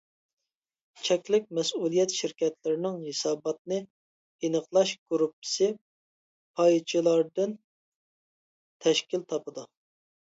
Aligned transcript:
چەكلىك 1.07 1.43
مەسئۇلىيەت 1.57 2.15
شىركەتلىرىنىڭ 2.19 2.97
ھېساباتنى 3.09 3.79
ئېنىقلاش 4.47 4.95
گۇرۇپپىسى 5.13 5.71
پايچىلاردىن 6.63 7.57
تەشكىل 8.87 9.27
تاپىدۇ. 9.35 9.71